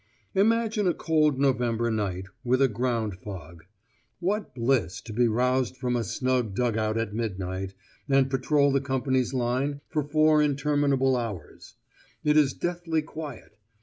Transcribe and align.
Imagine 0.33 0.87
a 0.87 0.95
cold 0.95 1.39
November 1.39 1.91
night 1.91 2.25
with 2.43 2.59
a 2.59 2.67
ground 2.67 3.19
fog. 3.19 3.65
What 4.19 4.55
bliss 4.55 4.99
to 5.01 5.13
be 5.13 5.27
roused 5.27 5.77
from 5.77 5.95
a 5.95 6.03
snug 6.03 6.55
dug 6.55 6.75
out 6.75 6.97
at 6.97 7.13
midnight, 7.13 7.75
and 8.09 8.27
patrol 8.27 8.71
the 8.71 8.81
Company's 8.81 9.31
line 9.31 9.79
for 9.89 10.01
four 10.03 10.41
interminable 10.41 11.15
hours. 11.15 11.75
It 12.23 12.35
is 12.35 12.53
deathly 12.53 13.03
quiet. 13.03 13.59